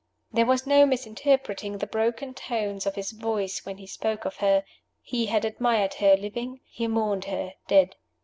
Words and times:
There 0.31 0.47
was 0.47 0.65
no 0.65 0.83
misinterpreting 0.87 1.77
the 1.77 1.85
broken 1.85 2.33
tones 2.33 2.87
of 2.87 2.95
his 2.95 3.11
voice 3.11 3.67
when 3.67 3.77
he 3.77 3.85
spoke 3.85 4.25
of 4.25 4.37
her: 4.37 4.63
he 4.99 5.27
had 5.27 5.45
admired 5.45 5.93
her, 5.99 6.17
living; 6.17 6.59
he 6.65 6.87
mourned 6.87 7.25
her, 7.25 7.53
dead. 7.67 7.95